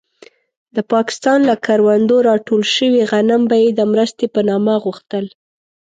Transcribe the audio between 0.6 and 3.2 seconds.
د پاکستان له کروندو راټول شوي